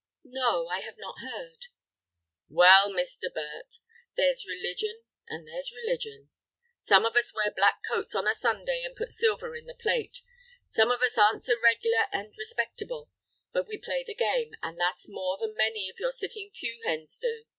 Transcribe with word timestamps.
"No, 0.23 0.65
I 0.67 0.79
have 0.79 0.97
not 0.97 1.19
heard." 1.19 1.67
"Well, 2.49 2.89
Mr. 2.91 3.31
Burt, 3.31 3.75
there's 4.17 4.47
religion 4.47 5.03
and 5.27 5.47
there's 5.47 5.71
religion; 5.71 6.31
some 6.79 7.05
of 7.05 7.15
us 7.15 7.35
wear 7.35 7.51
black 7.55 7.83
coats 7.87 8.15
on 8.15 8.27
a 8.27 8.33
Sunday 8.33 8.81
and 8.81 8.95
put 8.95 9.11
silver 9.11 9.55
in 9.55 9.67
the 9.67 9.75
plate; 9.79 10.21
some 10.63 10.89
of 10.89 11.03
us 11.03 11.19
aren't 11.19 11.43
so 11.43 11.53
regular 11.61 12.07
and 12.11 12.33
respectable, 12.35 13.11
but 13.51 13.67
we 13.67 13.77
play 13.77 14.03
the 14.03 14.15
game, 14.15 14.55
and 14.63 14.79
that's 14.79 15.05
more 15.07 15.37
than 15.37 15.53
many 15.55 15.87
of 15.87 15.99
your 15.99 16.11
sitting 16.11 16.49
pew 16.51 16.81
hens 16.83 17.19
do. 17.19 17.45